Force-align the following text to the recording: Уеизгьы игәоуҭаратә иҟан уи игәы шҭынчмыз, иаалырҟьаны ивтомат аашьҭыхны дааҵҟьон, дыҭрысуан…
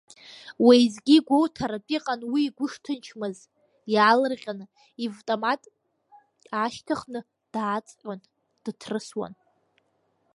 Уеизгьы 0.65 1.13
игәоуҭаратә 1.17 1.91
иҟан 1.97 2.21
уи 2.31 2.41
игәы 2.47 2.65
шҭынчмыз, 2.73 3.37
иаалырҟьаны 3.93 4.65
ивтомат 5.05 5.61
аашьҭыхны 6.57 7.19
дааҵҟьон, 7.53 8.19
дыҭрысуан… 8.63 9.33